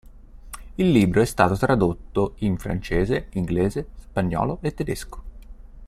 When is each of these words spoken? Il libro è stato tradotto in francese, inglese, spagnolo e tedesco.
Il 0.77 0.89
libro 0.89 1.21
è 1.21 1.25
stato 1.25 1.55
tradotto 1.55 2.33
in 2.37 2.57
francese, 2.57 3.27
inglese, 3.33 3.85
spagnolo 3.99 4.57
e 4.61 4.73
tedesco. 4.73 5.23